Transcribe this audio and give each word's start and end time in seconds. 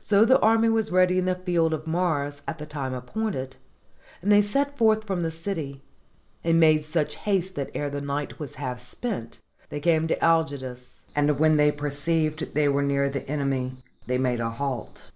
So 0.00 0.24
the 0.24 0.40
army 0.40 0.70
was 0.70 0.90
ready 0.92 1.18
in 1.18 1.26
the 1.26 1.34
Field 1.34 1.74
of 1.74 1.86
Mars 1.86 2.40
at 2.48 2.56
the 2.56 2.64
time 2.64 2.94
appointed, 2.94 3.56
and 4.22 4.32
they 4.32 4.40
set 4.40 4.78
forth 4.78 5.04
from 5.04 5.20
the 5.20 5.30
city, 5.30 5.82
and 6.42 6.58
made 6.58 6.86
such 6.86 7.16
haste 7.16 7.54
that 7.56 7.68
ere 7.74 7.90
the 7.90 8.00
night 8.00 8.38
was 8.38 8.54
half 8.54 8.80
spent, 8.80 9.42
they 9.68 9.78
came 9.80 10.08
to 10.08 10.18
Algidus; 10.24 11.02
and 11.14 11.38
when 11.38 11.58
they 11.58 11.70
perceived 11.70 12.38
that 12.38 12.54
they 12.54 12.66
were 12.70 12.80
near 12.80 13.10
the 13.10 13.28
enemy, 13.28 13.76
they 14.06 14.16
made 14.16 14.40
a 14.40 14.48
halt. 14.48 15.10